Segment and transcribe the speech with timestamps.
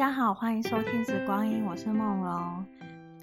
[0.00, 2.64] 大家好，欢迎收听《时光音》，我是梦龙。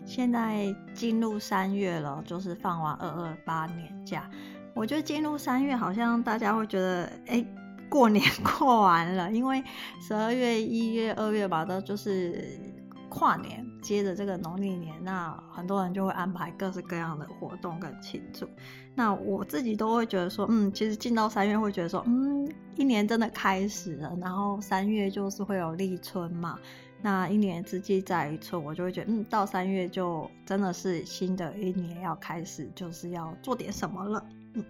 [0.05, 4.29] 现在进入三月了，就是放完二二八年假。
[4.75, 7.43] 我觉得进入三月，好像大家会觉得，哎，
[7.89, 9.63] 过年过完了，因为
[9.99, 12.47] 十二月、一月、二月吧，都就是
[13.09, 18.47] 跨年，接着这个农历年，那很多人就会安排各式各样的活动跟庆祝。
[18.95, 22.47] 那我自己都会觉得说，嗯，其实进到三月会觉得说，嗯。
[22.75, 26.59] 一年真的开始了，然后三月就是会有立春嘛。
[27.01, 34.23] 那一年之计在于春，我就会觉得，嗯，到三月就真的是新的一年要开始，就是要做点什么了。
[34.53, 34.63] 嗯，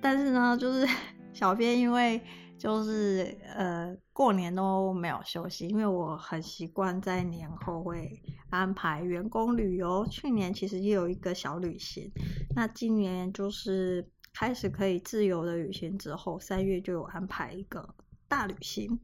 [0.00, 0.86] 但是呢，就是
[1.34, 2.20] 小编因为
[2.58, 8.20] 就是呃过年都没有休息，因为我很习惯在年后会
[8.50, 10.06] 安排员工旅游。
[10.06, 12.10] 去年其实也有一个小旅行，
[12.54, 14.08] 那今年就是。
[14.38, 17.94] 开始可以自由的旅行之后，三月就有安排一个
[18.28, 19.00] 大旅行，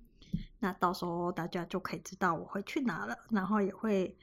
[0.58, 4.14] 那到时候大家就可以知道我会去哪了，然后也会，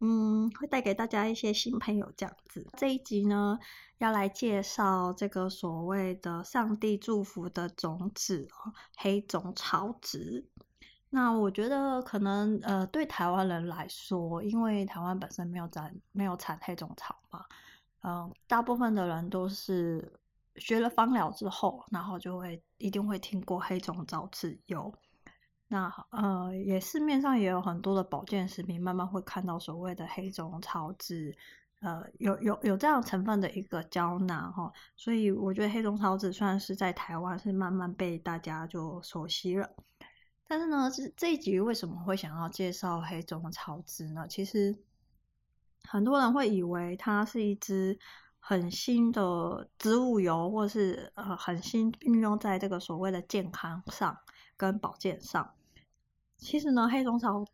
[0.00, 2.66] 嗯，会带给大家一些新朋友这样子。
[2.76, 3.58] 这一集呢，
[3.98, 10.48] 要来介绍这个所谓的上帝祝福的种子哦，黑种草籽。
[11.10, 17.44] 那我觉得可能呃，对台湾人来说，因为台湾本身没有产没有产黑种草嘛，
[18.02, 20.12] 嗯、大部分的人都是。
[20.60, 24.92] 学了芳疗之后，然后就会一定会听过黑种草籽油。
[25.68, 31.36] 那呃，也市面上也有很多的保健食品，慢慢会看到所谓的黑种草籽，
[31.80, 34.72] 呃，有有有这样成分的一个胶囊哈。
[34.96, 39.68] 所以我觉得黑种草籽算是在台湾是慢慢被大家就熟悉了。
[40.46, 44.26] 但是呢，这这一集为什么会想要介绍黑种草籽呢？
[44.26, 44.76] 其实
[45.84, 47.98] 很多人会以为它是一支。
[48.40, 54.16] 很新的植物油，或是呃很新运用在这个所谓的健康上
[54.56, 55.52] 跟保健上。
[56.38, 57.44] 其实呢，黑种草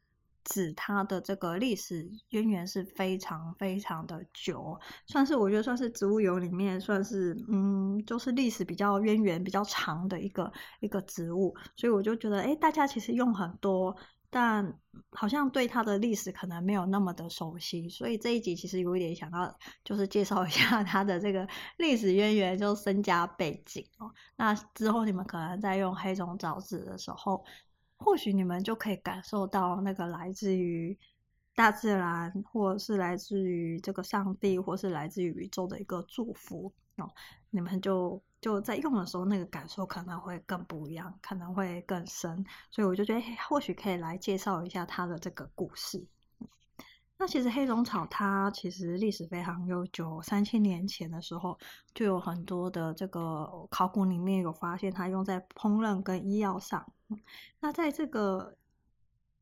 [0.45, 11.55] 籽它的这个历史渊源是非常非常的久，算是我觉得算是植物油里面算是嗯，就是历史比较渊源比较长的一个一个植物。
[11.77, 13.97] 所以我就觉得，哎，大家其实用很多。
[14.31, 14.81] 但
[15.13, 21.47] 好像对它的历史可能没有那么的熟悉，所以这一集其实有一点想要就是介绍一下 它的这个
[21.79, 24.11] 历史渊源，就身家背景哦。
[24.35, 27.45] 那之后你们可能在用黑种草籽的时候，
[28.05, 30.97] 或许你们就可以感受到那个来自于
[31.55, 37.11] 大自然，或者是来自于这个上帝，或是来自于宇宙的一个祝福哦。
[37.51, 38.23] 你们就。
[38.45, 46.07] 就在用的时候，那个感受可能会更不一样，可能会更深，所以我就觉得或许可以来介绍一下它的这个故事。
[47.17, 51.59] 那其实黑种草它其实历史非常悠久，三千年前的时候
[51.95, 56.85] 就有很多的这个考古里面有发现它用在烹饪跟医药上。
[57.61, 58.57] 那在这个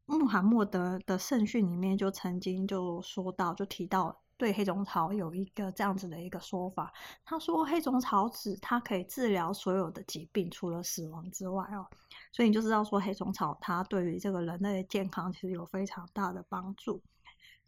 [0.07, 4.21] 穆罕默德的圣训里面就曾经就说到，就提到。
[4.39, 6.93] 对黑种草有一个这样子的一个说法，
[7.25, 11.87] 他说黑种草籽它可以治疗所有的疾病，除了死亡之外哦，
[12.33, 17.01] 所以你就知道说黑种草它对于这个人类的健康其实有非常大的帮助。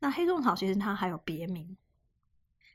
[0.00, 1.76] 那黑种草其实它还有别名，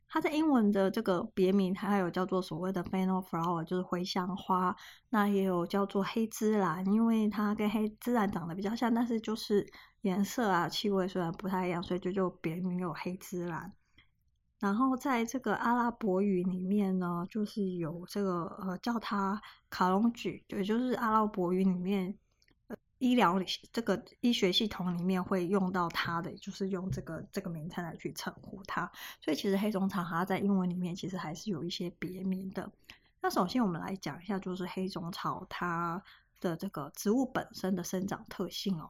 [0.09, 4.75] 它在英文的这个别名它还有叫做所谓的 fennel flower，就是茴香花，
[5.09, 9.65] 那也有叫做黑芝兰，因为它跟黑芝兰长得比较像，但是就是
[10.01, 13.71] 颜色啊、气味虽然不太一样，所以就就别名有黑芝兰。
[14.59, 22.17] 然后在这个阿拉伯语里面呢，就是有这个呃叫它卡龙菊，也就是阿拉伯语里面
[22.99, 23.41] 医疗
[23.73, 28.89] 这个医学系统里面会用到它的，就是用这个这个名称来去称呼它。
[29.19, 32.71] 所以其实黑种草它在英文里面其实还是有一些别名的。
[33.21, 36.01] 那首先我们来讲一下，就是黑种草它
[36.39, 38.89] 的这个植物本身的生长特性哦。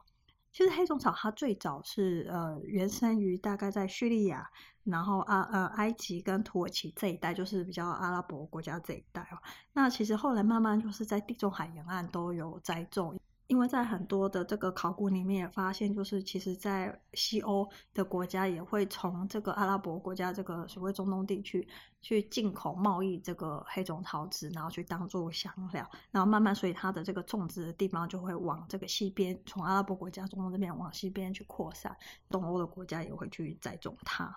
[0.52, 4.50] 其实黑种草它最早是呃原生于大概在叙利亚，
[4.82, 9.38] 然后啊呃埃及跟土耳其这一带，就是比较阿拉伯国家这一带哦。
[9.72, 13.16] 那其实后来慢慢就是在地中海沿岸都有栽种。
[13.50, 21.66] 因为在很多的这个考古里面也发现，就是其实，在西欧的国家也会从这个阿拉伯国家这个所谓中东地区
[22.00, 31.96] 去进口贸易这个黑种草籽，然后去当做香料，然后慢慢所以它的这个种植的地方就会往这个西边，从阿拉伯国家中东这边往西边去扩散，
[32.28, 34.32] 东欧的国家也会去栽种它。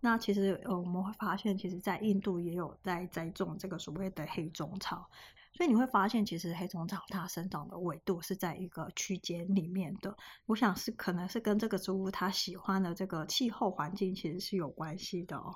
[0.00, 5.08] 那其实呃我们会发现，其实在印度也有在栽种这个所谓的黑种草。
[5.58, 10.16] 所以你会发现，其实黑种草它生长的纬度是在一个区间里面的。
[10.46, 15.52] 我想是可能是跟这个植物它喜欢的这个气候环境其实是有关系的哦。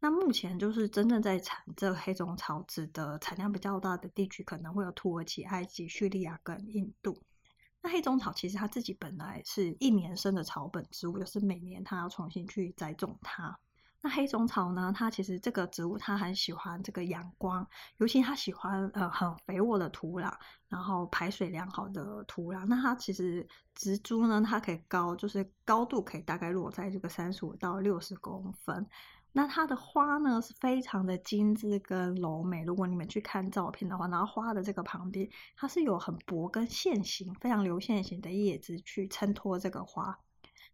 [0.00, 7.14] 那目前就是真正在产这个黑种草籽的产量比较大的地区，可能会有土耳其、埃及、叙利亚跟印度。
[7.82, 13.58] 那黑种草其实它自己本来是一年生的草本植物，就是每年它要重新去栽种它。
[14.04, 17.64] 那黑种草呢，它其实这个植物它很喜欢这个阳光，
[17.98, 20.34] 尤其它喜欢呃很肥沃的土壤，
[20.68, 22.66] 然后排水良好的土壤。
[22.66, 23.46] 那它其实
[23.76, 28.84] 植株呢，它可以高，就是高度可以大概落在这个三十五到六十公分。
[29.34, 32.64] 那它的花呢是非常的精致跟柔美。
[32.64, 40.18] 如果你们去看照片的话，然后花的这个旁边，它是有很薄跟线型、非常流线型的叶子去衬托这个花。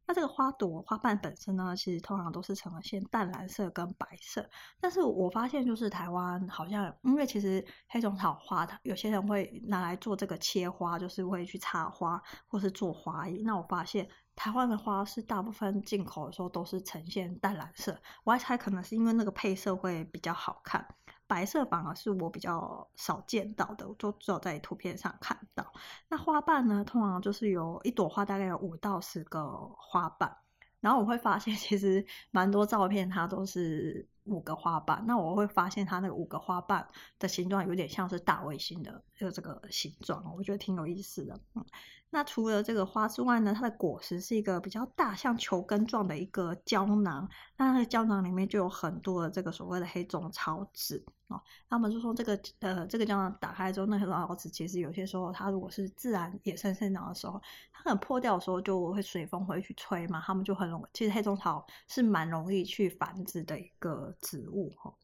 [0.08, 4.49] 那这个花朵花瓣本身呢，其实通常都是呈现淡蓝色跟白色。
[4.81, 13.43] 但是我发现就是台湾好像，因为其实黑种草花，它有些人会拿来做这个切花，就是会去插花或是做花艺。
[13.44, 14.08] 那我发现。
[14.40, 20.87] 台湾的花是大部分进口的时候都是呈现淡蓝色，我还猜可能是因为那个配色会比较好看，
[21.28, 25.72] 白色反而是我比较少见到的，就只有在图片上看到。
[26.08, 29.46] 那花瓣呢，通常就是有一朵花大概有五到十个
[29.76, 30.34] 花瓣，
[30.80, 36.88] 然后我会发现 其实蛮多照片它都是五个花瓣，那我会发现它那五个花瓣
[37.19, 41.64] 的形状有点像是大卫星的就这个形状，我觉得挺有意思的，嗯。
[42.10, 47.28] 那除了这个花之外呢，它的果实是一个比较大，像球根状的一个胶囊。
[47.58, 51.38] 那它胶囊里面就有很多的这个所谓的黑种草籽哦。
[51.68, 57.38] 他们就说这个呃，这个胶囊打开之后，那黑种草籽其实有些时候它如果是自然野生生长的时候，
[57.72, 60.84] 它可能破掉的时候就会随风会去吹嘛，它们就很容易。
[60.94, 64.94] 其实黑种草是蛮容易去繁殖的一个植物哈。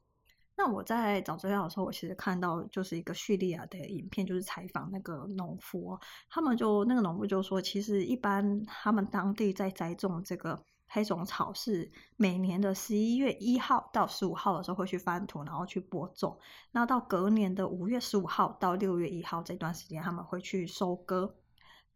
[0.56, 5.98] 那我在找资料的时候，我其实看到就是一个叙利亚的影片，就是采访那个农夫，
[6.30, 16.38] 他们就那个农夫就说，其实一般他们当地在栽种这个黑种草是每年的十一月一号到十五号的时候会去翻土，然后去播种，
[16.70, 21.34] 那到隔年的五月十五号到六月一号这段时间他们会去收割。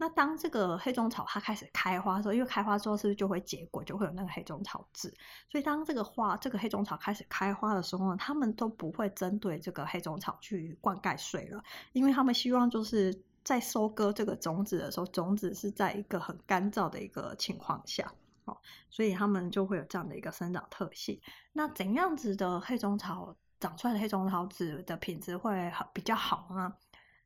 [0.00, 5.12] 那当这个黑种草它开始开花的时候，因为开花之后是不是就会结果，就会有那个黑种草籽？
[5.50, 11.60] 所以当这个花，这个黑种草开始开花的时候呢，他们都不会针对这个黑种草去灌溉水了，
[11.92, 13.12] 因为他们希望就是
[13.42, 18.12] 在收割这个种子的时候，种子是在一个很干燥的一个情况下，
[18.44, 18.56] 哦，
[18.88, 21.20] 所以他们就会有这样的一个生长特性。
[21.52, 26.72] 那怎样子的黑种草长出来的黑种草籽的品质会好比较好呢？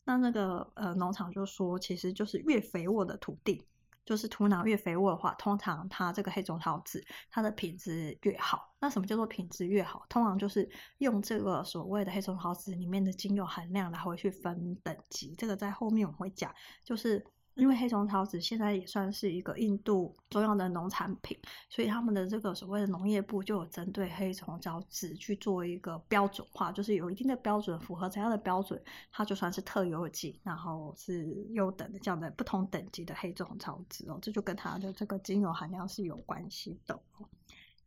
[0.04, 3.64] 那那个呃农场就说，其实就是越肥沃的土地，
[4.04, 8.74] 就是土壤越肥沃的话，通常它这个黑种桃子它的品质越好。
[8.80, 10.04] 那什么叫做品质越好？
[10.08, 10.68] 通常就是
[10.98, 15.34] 用这个所谓的黑种桃子里面的精油含量来回去分等级。
[15.36, 16.54] 这个在后面我们会讲，
[16.84, 17.24] 就是。
[17.54, 21.38] 因为黑虫草籽现在也算是一个印度重要的农产品，
[21.68, 36.98] 所以他们的这个所谓的农业部就有针对黑虫草籽去做一个标准化，就是有一定的标准，符合怎样的标准，它就算是特优级，然后是优等的这样的不同等级的黑种草籽哦，这就跟它的这个精油含量是有关系的。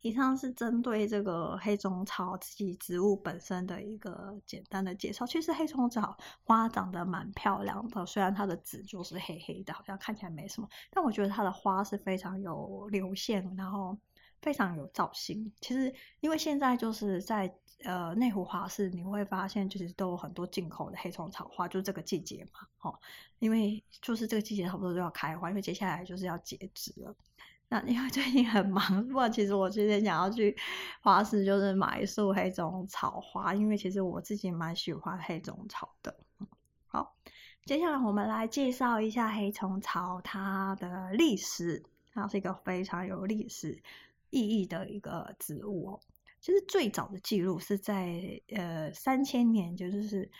[0.06, 5.26] 以上是针对这个黑种草自己植物本身的一个简单的介绍。
[5.26, 13.98] 其实黑种草花长得蛮漂亮的，虽然它的籽就是黑黑的，好像看起来没什么，但我觉得它的花是非常有流线，然后
[14.40, 15.52] 非常有造型。
[15.60, 22.98] 其实因为现在就是在呃内湖花市，你会发现其实都有很多进口的黑种草花，就是这个季节嘛，哦，
[23.40, 27.12] 因为就是这个季节差不多就要开花，因为接下来就是要截止了。
[27.68, 30.56] 那因为最近很忙，不过其实我今天想要去
[31.00, 36.16] 花市，就是买一束黑种草花，因为其实我自己蛮喜欢黑种草的。
[36.86, 37.16] 好，
[37.64, 41.82] 接下来我们来介绍一下黑种草它的历史，
[42.14, 43.82] 它是一个非常有历史
[44.30, 46.00] 意义的一个植物哦。
[46.40, 50.30] 其实最早的记录是在呃三千年，就是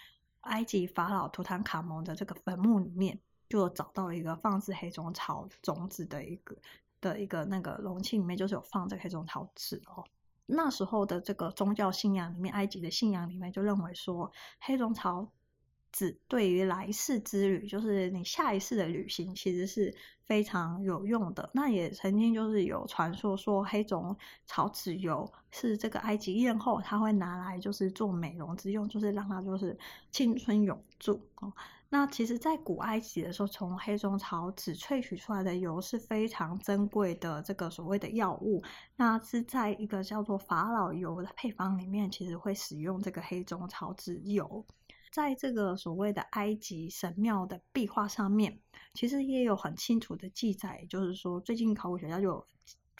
[0.42, 3.18] 埃及法老图坦卡蒙的这个坟墓里面，
[3.48, 6.56] 就找到一个放置黑种草种子的一个。
[7.00, 10.04] 的一个那个容器里面就是有放这个黑种草籽哦。
[10.46, 15.32] 那时候的这个宗教信仰里面，埃及的信仰里面就认为说，黑种草
[15.90, 19.92] 籽对于来世之旅，就是你下一世的旅行，其实是
[20.24, 21.50] 非常有用的。
[21.52, 29.76] 那也曾经就是有传说说，黑种草籽油是这个埃及艳后她会拿来就是做美容之用，就是让它就是
[30.12, 31.52] 青春永驻哦。
[31.88, 38.60] 那其实，在古埃及的时候，从黑种草籽萃取出来的油是非常珍贵的，这个所谓的药物。
[38.96, 44.66] 那是在一个叫做法老油的配方里面，其实会使用这个黑种草籽油。
[45.12, 48.58] 在这个所谓的埃及神庙的壁画上面，
[48.92, 52.44] 其实也有很清楚的记载，就是说，最近考古学家就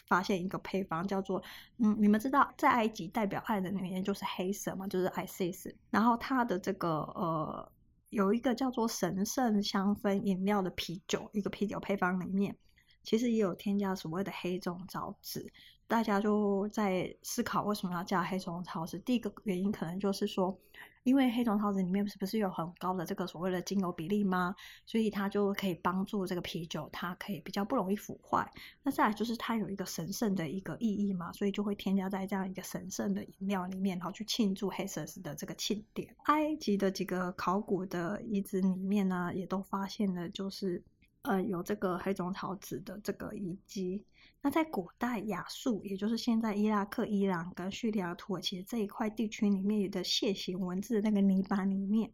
[0.07, 1.43] 发现一个配方，叫做
[1.79, 7.71] 嗯，你们知道，在埃及代表爱的女人就是黑色嘛，就是 Isis，然后它的这个呃。
[8.09, 12.55] 有一个叫做神圣香氛饮料的啤酒，一个啤酒配方里面，
[13.03, 15.51] 其实也有添加所谓的黑种草籽。
[15.87, 18.99] 大家就在思考为什么要加黑松草籽？
[18.99, 20.57] 第一个原因可能就是说，
[21.03, 24.53] 因为黑种草籽里面是不是有很高的这个所谓的精油比例吗？
[24.85, 28.45] 所以它就可以帮助这个啤酒，它可以比较不容易腐坏。
[28.83, 36.13] 那再来就是它有一个神圣的一个意义嘛，所以就会添加在这样一个神圣的饮料里面，然后去庆祝黑色的这个庆典。
[36.25, 40.83] 埃及的几个考古的遗址里面呢，也都发现了就是
[41.27, 44.03] 呃有这个黑种草籽的这个遗迹。
[44.41, 52.11] 那在古代亚述，也就是现在伊拉克、伊朗跟叙利亚、土耳其这一块地区里面的楔形文字那个泥板里面，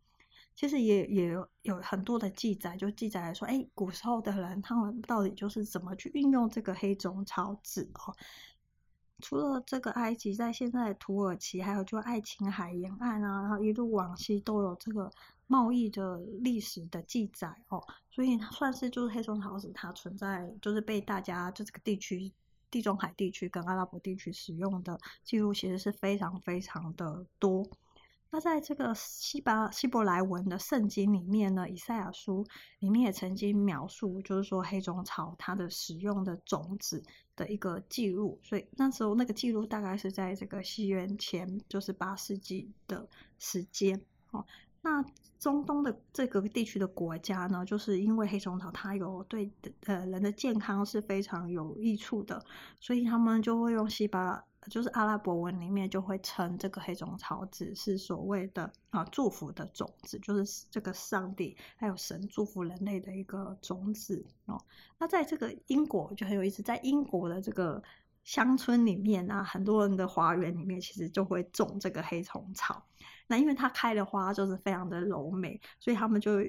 [0.55, 8.15] 其实也也有有很多的记载，就记载来说，哎，古时候的人他们到底就是怎么去运用这个黑种草籽哦。
[9.23, 15.09] 除了这个埃及，在现在土耳其，还有就爱琴海沿岸啊，然后一路往西都有这个。
[15.45, 22.31] 贸易的历史的记载哦，所以算是就是黑松桃子，它存在就是被大家就这个地区
[22.71, 27.63] 地中海地区跟阿拉伯地区使用的记录，其实是非常非常的多。
[28.33, 32.43] 那在这个希伯希伯来文的圣经里面呢，以赛亚书
[32.79, 37.03] 里面也曾经描述，就是说黑种草它的使用的种子
[37.35, 38.39] 的一个记录。
[38.41, 44.43] 所以那时候那个记录大概是在这个西元前就是八世纪的时间哦。
[44.85, 45.03] 那
[45.39, 49.49] 中东的这个地区的国家呢，就是因为黑种草它有对
[49.85, 52.43] 呃人的健康是非常有益处的，
[52.81, 64.61] 所以他们就会用希巴，就是阿拉伯文里面就会称这个黑种草籽是所谓的啊祝福的种子，就是这个上帝还有神祝福人类的一个种子哦。
[64.99, 67.81] 那在这个英国就很有意思，在英国的这个
[68.25, 72.85] 乡村里面啊，很多人的花园里面其实就会种这个黑虫草。
[73.27, 76.39] 那因为它开的花就是非常的柔美，所以他们就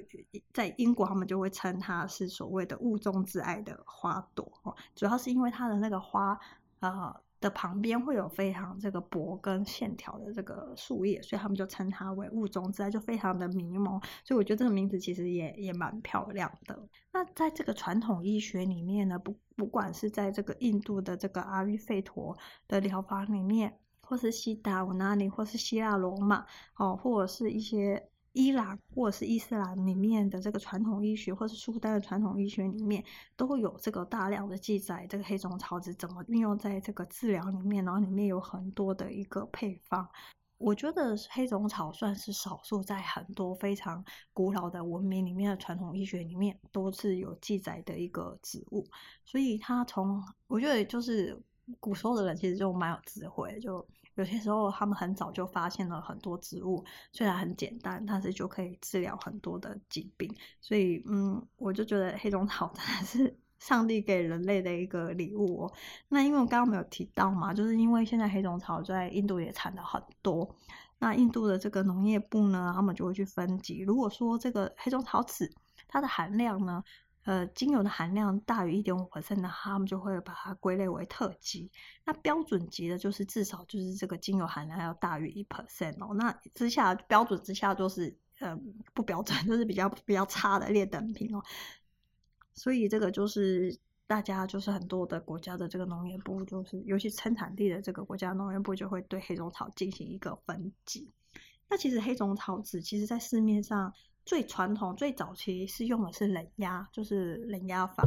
[0.53, 4.75] 在英国，他们就会称它是所谓的物中之爱的花朵哦。
[4.95, 6.37] 主要是因为它的那个花
[6.79, 13.99] 呃的旁边会有非常这个薄跟线条的这个树叶，所以他们就称它为雾中之爱，就非常的迷蒙。
[14.23, 16.87] 所以我觉得这个名字其实也也蛮漂亮的。
[17.13, 23.79] 那在这个传统医学里面呢，不不管是在这个印度的这个阿育吠陀的疗法里面。
[24.05, 26.45] 或是西达我那里，或是希腊罗马，
[26.75, 33.03] 哦，或者是一些伊朗或者是伊斯兰里面的这个传统医学，或是苏丹的传统医学里面，
[33.35, 40.07] 都会有这个大量的记载，这个黑种草籽怎么运用在这个治疗里面，然后里面有很多的一个配方。
[40.57, 48.85] 我觉得黑种草算是少数在很多非常古老的文明里面的传统医学里面都是有记载的一个植物，
[49.25, 51.41] 所以它从我觉得就是。
[51.79, 60.33] 古时候的人其实就蛮有智慧，就有些时候他们很早就发现了很多植物，虽然很简单，但是就可以治疗很多的疾病。
[60.61, 65.73] 所以，嗯，我就觉得黑种草 真的是上帝给人类的一个礼物哦。
[66.07, 70.55] 那因为我刚刚没有提到嘛，就是因为现在黑种草在印度也产的很多，
[70.99, 73.79] 那印度的这个农业部呢，他们就会去分级。
[73.79, 75.51] 如果说这个黑种草籽
[75.87, 76.83] 它的含量呢，
[77.25, 81.71] 呃，精油的含量大于一点五%的，他们就会把它归类为特级。
[82.05, 86.13] 那标准级的，就是至少就是这个精油含量要大于一%哦。
[86.13, 88.55] 那之下标准之下就是呃
[88.93, 91.43] 不标准，就是比较比较差的劣等品哦。
[92.53, 101.11] 所以这个就是大家就是很多的国家的这个农业部，就是尤其生产地的这个国家农业部就会对黑种草进行一个分级。
[101.67, 103.91] 那其实黑种草籽，其实在市面上。
[104.25, 108.03] 最传统、最早期是用的是冷压，就是冷压法。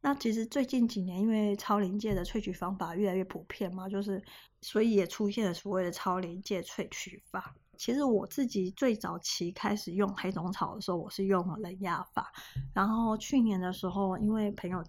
[0.00, 4.20] 那其实最近几年，因为超临界的萃取方法越来越普遍嘛，就是
[4.60, 7.54] 所以也出现了所谓的超临界萃取法。
[7.76, 12.32] 其实我自己最早期开始用黑种草的时候，我是用冷压法。
[12.74, 14.84] 然后去年的时候，因为朋友。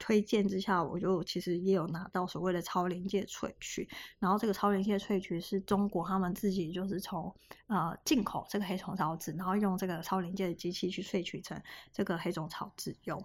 [0.00, 3.86] 推荐之下，我就其实也有拿到所谓的超临界萃取，
[4.18, 7.32] 然后这个超临界萃取是中国他们自己就是从
[7.66, 13.22] 呃进口这个黑种草籽，然后用这个超临界的机器去萃取成这个黑种草籽油。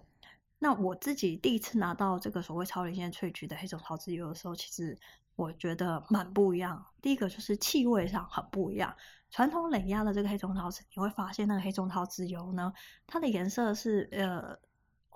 [0.58, 4.98] 那我自己第一次拿到这个所谓超临界萃取的黑种草籽油的时候，其实
[5.34, 6.84] 我觉得蛮不一样。
[7.00, 8.94] 第一个就是气味上很不一样，
[9.30, 12.72] 传统冷压的这个黑种草籽，你会发现那个黑种草籽油呢，
[13.06, 14.58] 它的颜色是呃。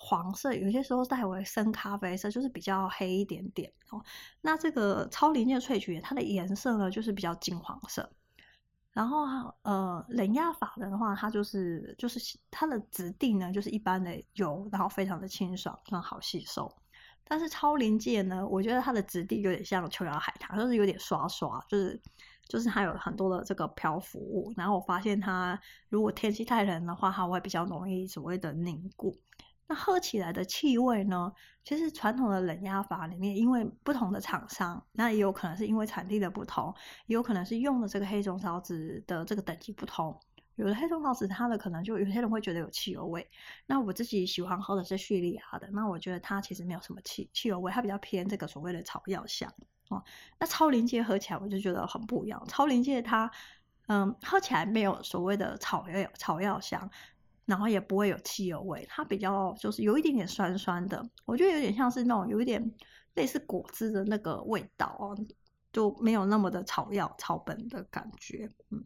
[0.03, 4.03] 黄色，有些时候带为深咖啡色，就是比较黑一点点哦。
[4.41, 8.11] 那这个超临界萃取，它的颜色呢，就是比较金黄色。
[8.93, 9.27] 然后
[9.61, 12.19] 呃，冷压法的话，它就是就是
[12.51, 16.75] 它的质地呢，就是一般的油，然后非常的清爽，很好吸收。
[17.23, 22.01] 但是超临界呢，我觉得它的质地有点像琼瑶海棠，就是有点刷刷，就是
[22.49, 24.51] 就是它有很多的这个漂浮物。
[24.57, 29.15] 然后我发现它如果天气太冷的话，它会比较容易所谓的凝固。
[29.71, 31.33] 那喝起来的气味呢？
[31.63, 36.75] 其实传统的冷压法里面，因为不同的厂商，那也有可能是因为产地的不同，
[37.07, 40.19] 也有可能是用的这个黑松草籽的这个等级不同。
[40.57, 43.25] 有的黑松草籽，它的可能就有些人会觉得有汽油味。
[43.65, 49.49] 那我自己喜欢喝的是叙利亚的，那我觉得它其实没有什么汽汽油味，它比较偏这个所谓的草药香
[49.91, 50.03] 哦。
[50.41, 53.31] 那超临界喝起来我就觉得很不一样，超临界它
[53.87, 56.91] 嗯喝起来没有所谓的草药草药香。
[57.51, 62.73] 然后也不会有汽油味，它比较就是有一点点酸酸的，我觉得有点像是那种有一点
[63.15, 65.19] 类似果汁的那个味道哦，
[65.73, 68.49] 就没有那么的草药草本的感觉。
[68.71, 68.85] 嗯，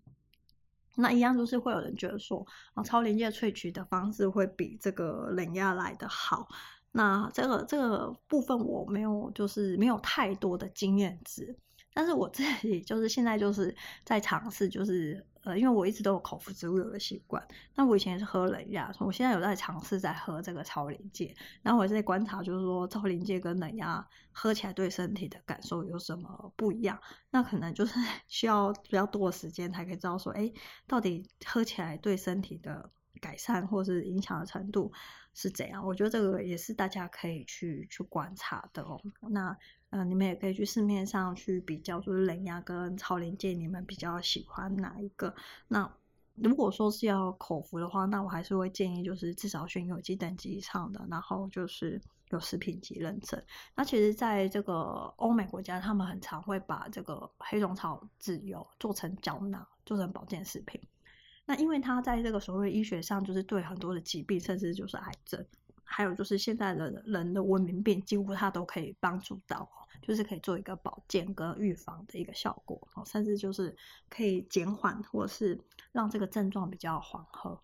[0.97, 6.49] 那一样就是会有人觉得说，啊，超临界萃取的方式会比这个冷压来的好。
[6.91, 11.55] 那这个这个部分我没有，就是没有太多的经验值。
[11.93, 17.47] 但是我自己就是现在就是在尝试，就是呃，因为我一直都有口服植物油的习惯。
[17.75, 21.35] 那我以前是喝冷压，我现在有在尝试在喝这个超临界。
[21.63, 26.99] 然后我在观察，就是说超临界跟冷压喝起来对身体的感受有什么不一样？
[27.31, 30.51] 那可能就是 需要比较多的时间才可以知道说，哎，
[30.87, 34.91] 到底喝起来对身体的改善或是影响的程度
[35.35, 35.87] 是怎样？
[35.87, 39.01] 我觉得这个也是大家可以去去观察的哦。
[39.31, 39.57] 那。
[39.95, 45.33] 嗯、呃，你们也可以去市面上去比较，就是冷压跟超临界，你们比较喜欢哪一个？
[45.69, 45.89] 那
[46.35, 53.41] 如果说是要口服的话，那我还是会建议就是至少选有机等级以上的，然后就是有食品级认证。
[53.77, 60.81] 那其实在这个欧美国家，他们很常会把这个黑种草籽油做成胶囊，做成保健食品。
[61.47, 65.47] 那因为它在这个所谓医学上，就是对很多的疾病，甚至就是癌症。
[65.87, 69.71] 还有就是现在的人的文明病，几乎它都可以帮助到，
[70.03, 73.77] 就是可以做一个保健跟预防的一个效果哦，甚至就是
[74.09, 75.61] 可以减缓或者是
[75.93, 77.61] 让这个症状比较缓和。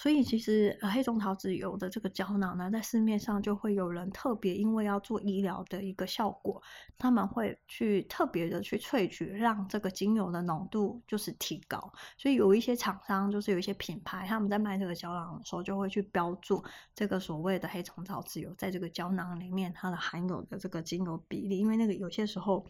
[0.00, 6.62] 所以其实黑种草籽油的这个胶囊呢，在市面上就会有人特别因为要做医疗的一个效果，
[6.96, 11.92] 他们会去特别的去萃取，让这个精油的浓度就是提高。
[12.16, 22.66] 所以有一些厂商，就是有一些品牌，他们在卖这个胶囊的时候，就会去标注这个所谓的黑种草籽油在这个胶囊里面它的含有的这个精油比例，因为那个有些时候。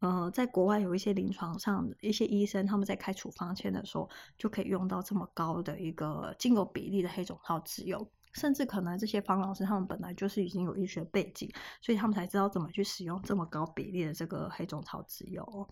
[0.00, 15.66] 呃，在国外有一些临床上一些医生，他们在开处方签的时候，就可以用到这么高的一个精油比例的黑种草籽油，甚至可能这些方老师他们本来就是已经有医学背景，所以他们才知道怎么去使用这么高比例的这个黑种草籽油。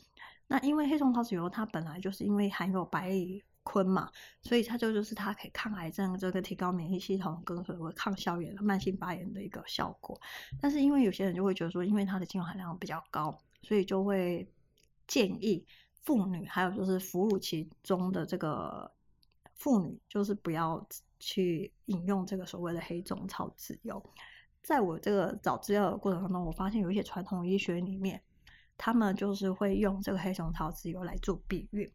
[0.46, 4.10] 那因为黑种草籽油它本来就是因为含有百里坤嘛，
[4.40, 10.18] 所以它就就是它可以抗癌症，这个提高免疫系统，跟所谓抗消炎、慢性发炎的一个效果。
[10.58, 13.38] 但是因为有些人就会觉得说，因为它的精油含量比较高。
[13.64, 14.46] 所以就会
[15.08, 15.66] 建议
[16.02, 18.90] 妇女，还有就是哺乳期中的这个
[19.54, 20.86] 妇女，就是不要
[21.18, 24.00] 去饮用这个所谓的黑种草籽油。
[24.62, 28.22] 在我这个找资料的过程当中，我发现有一些传统医学里面，
[28.76, 31.90] 他们就是会用这个黑种草籽油来做避孕。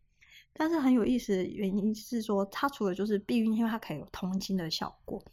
[0.53, 5.23] 但是很有意思的原因是说，它除了就是避孕，因为它可以有通经的效果。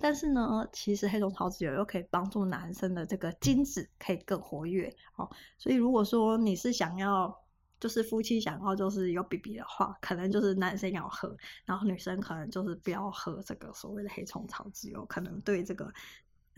[0.00, 5.28] 但是呢，其实黑种草籽油又可以帮助男生的这个精子可以更活跃哦。
[5.58, 7.36] 所以如果说你是想要，
[7.80, 15.92] 就是夫妻想要就是有 BB 的话，可能就是男生要喝，然后女生可能就是不要喝这个所谓的黑虫草籽油，可能对这个。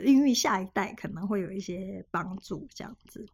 [0.02, 3.26] 孕育下一代可能会有一些帮助，这样子。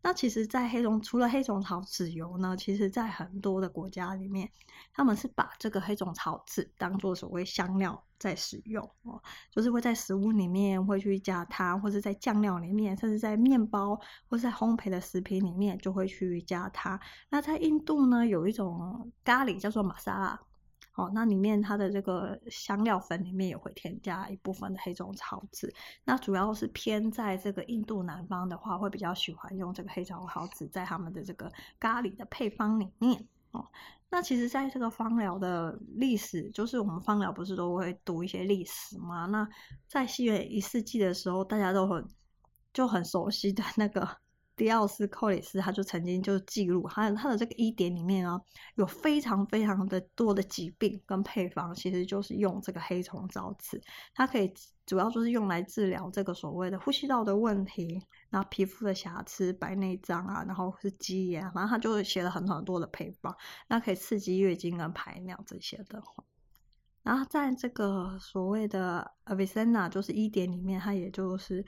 [0.00, 4.48] 那其实，在黑种除了黑种草籽油呢，其实在很多的国家里面，
[4.94, 17.00] 他们是把这个黑种草籽当做所谓香料在使用哦，就是会在食物里面会去加它，或者在酱料里面，甚至在面包或者在烘焙的食品里面就会去加它。
[17.28, 20.40] 那在印度呢，有一种咖喱叫做玛莎拉。
[20.98, 25.72] 哦，那里面它的这个香料粉里面也会添加一部分的黑种草籽。
[26.02, 33.24] 那主要是偏在这个印度南方的话，会比较喜欢用这个黑种草籽在他们的这个咖喱的配方里面。
[33.52, 33.64] 哦，
[34.10, 39.26] 那其实在这个芳疗的历史，就是我们芳疗不是都会读一些历史吗？
[39.26, 39.48] 那
[39.86, 42.04] 在西元一世纪的时候，大家都很
[42.72, 44.18] 就很熟悉的那个。
[44.58, 48.38] 迪奥斯·寇里斯，他就曾经就记录，他他的这个医典里面啊，
[48.74, 53.80] 有非常非常的多的疾病跟配方，其实就是用这个黑种草籽，
[54.12, 54.52] 它可以
[54.84, 63.34] 主要就是用来治疗这个所谓的呼吸道的问题，然后皮肤的瑕疵、白内障啊，然后是鸡眼，反正他就写了很很多的配方，
[63.68, 66.02] 那可以刺激月经跟排尿这些的，
[67.04, 71.64] 然后在这个所谓的 Avicenna 就是医典里面，它也就是。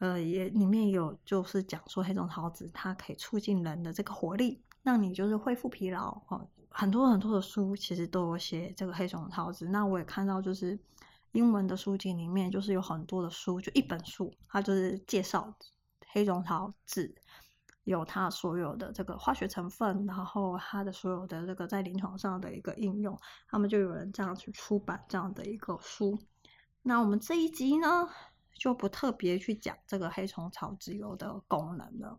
[0.00, 6.46] 呃，也里面有就是讲说黑种桃子它可以促进人的这个活力，让你就是恢复疲劳哦。
[6.68, 10.78] 很多很多的书其实都有写这个黑种桃子，那我也看到就是
[11.32, 15.54] 英文的书籍里面就是有很多的书，就一本书它就是介绍
[16.08, 17.14] 黑种桃子。
[17.84, 26.16] 有它所有的这个化学成分，然后它的所有的这个在临床上的一个应用，他们就有人这样去出版这样的一个书。
[26.82, 28.08] 那我们这一集呢，
[28.54, 32.18] 就不特别去讲这个黑虫草籽油的功能了，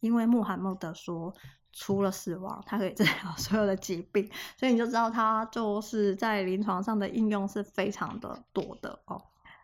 [0.00, 1.34] 因为穆罕默德说，
[1.72, 9.22] 除了死亡，它可以治疗 所有的疾病，所以你就知道它就是在临床上的应用是非常的多的哦。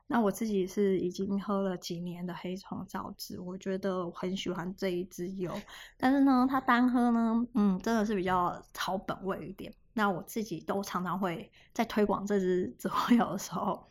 [0.09, 5.53] 那我自己是已经喝了几年的黑虫草籽，我觉得我很喜欢这一支油，
[5.97, 9.75] 但是呢，它单喝呢，嗯，真的是比较草本味一点。
[9.95, 13.85] 那我自己都常常会在推广这支植物油的时候，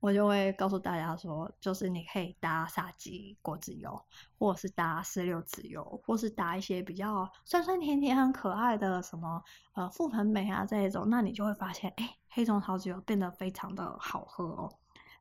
[0.00, 4.00] 我就会告诉大家说，就是你可以搭沙棘果籽油，
[4.38, 9.42] 或者是搭石榴籽油，或是搭一些比较酸酸甜甜很可爱的什么
[9.74, 14.72] 呃覆盆莓啊这一种，那你就会发现，哎，黑虫草籽油变得非常的好喝哦。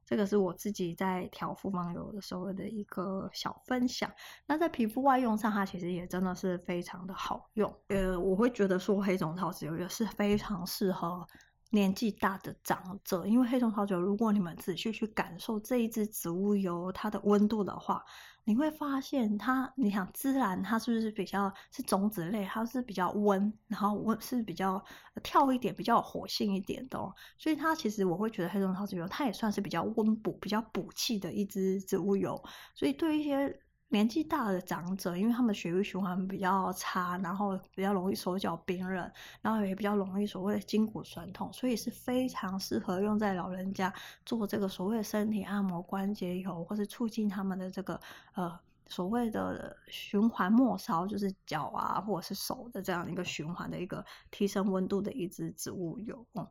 [0.05, 4.09] 这个是我自己在调复方油的时候的一个小分享。
[4.45, 7.69] 那在皮肤外用上，它其实也真的是非常的好用。
[7.89, 11.27] 呃，我会觉得说黑种草籽油也是非常适合
[11.71, 18.03] 年纪大的长者，因为黑松草酒，如果你们仔细去感受这一支植物油它的温度的话，
[18.45, 22.45] 你会发现它，你想孜然它是不是比较是种子类？
[22.45, 24.81] 它是比较温，然后温是比较
[25.21, 26.97] 跳一点，比较有活性一点的。
[27.37, 32.41] 所以它其实我会觉得黑松草籽油它也算是比较温补、比较补气的一支植物油。
[32.73, 39.09] 所以对一些年纪大的长者，因为他们血液循环比较差，然后比较容易手脚冰冷，
[39.41, 43.93] 然后也比较容易所谓的筋骨酸痛，所以是非常适合用在老人家
[44.25, 47.97] 做这个所谓的身体按摩、关节油，或是促进他们的这个
[48.33, 56.25] 呃所谓的循环末梢，就是脚啊或者是手的这样一个循环的一个提升温度的一支植物油。
[56.33, 56.45] 嗯，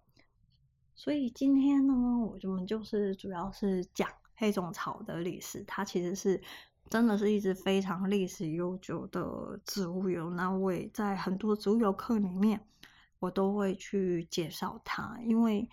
[0.95, 6.43] 所以今天呢，我们就是主要是讲黑种草的历史，它其实是。
[6.89, 12.65] 真的是一支非常历史悠久的植物油，那我也在很多植物油课里面，
[13.19, 15.19] 我都会去介绍它。
[15.25, 15.69] 因为，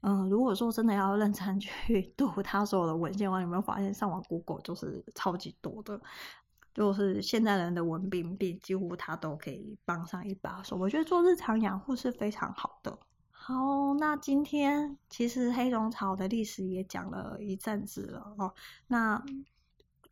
[0.00, 6.00] 嗯、如果说真的要认真去 读它所有的文献的话，你有没有发现上网 Google 就是超级多的，
[6.72, 10.76] 就是现代人的文病病，几乎它都可以帮上一把手。
[10.76, 12.98] 我觉得做日常养护是非常好的。
[13.30, 18.54] 好，那今天其实黑种草的历史也讲了一阵子了哦，
[18.86, 19.22] 那。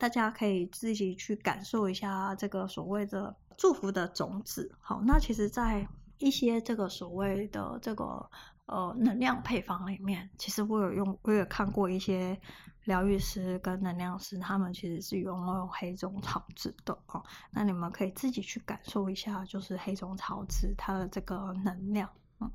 [0.03, 4.69] 大家可以自己去感受一下这个所谓的祝福的种子。
[4.81, 5.87] 好，那其实，在
[6.17, 8.29] 一些这个所谓的这个
[8.65, 12.37] 呃能量配方里面，其实我有用，我有看过一些
[12.83, 17.23] 疗愈师跟能量师，他们其实是用用黑种草籽的哦。
[17.53, 22.09] 那你们可以自己去感受一下，就是黑种草籽它的这个能量。
[22.41, 22.51] 嗯，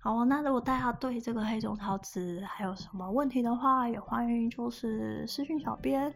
[0.00, 6.12] 好，那如果大家对这个黑种草籽还有什么问题的话，也欢迎就是私讯小编。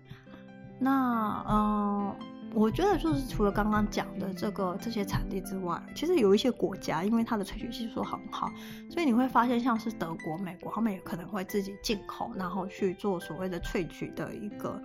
[0.79, 2.15] 那嗯，
[2.55, 8.51] 我觉得就是除了刚刚讲的这个这些产地之外，其实有一些国家，因为它的萃取技术很好，
[8.89, 14.83] 所以你会发现像是德国、美国，他们也可能会自己进口，然后去做所谓的萃取的一个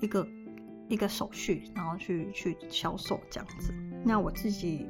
[0.00, 0.26] 一个
[0.88, 3.74] 一个手续，然后去去销售这样子。
[4.04, 4.88] 那我自己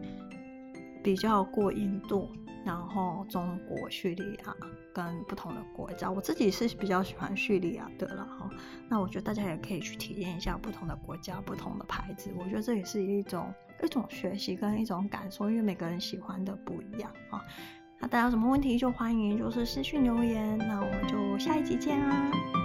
[1.03, 2.29] 比较过印度。
[2.65, 4.57] 然后中国、叙利亚
[4.93, 8.27] 跟不同的国家，我自己是比较喜欢叙利亚的啦。
[8.39, 8.51] 哈，
[8.89, 12.33] 那我觉得大家也可以去体验一下不同的国家、不同的牌子。
[12.39, 17.45] 我觉得这也是一种一种学习跟一种感受，因为每个人喜欢的不一样啊。
[18.01, 22.64] 那大家有什么问题就欢迎就是私信留言，那我们就下一集见啦。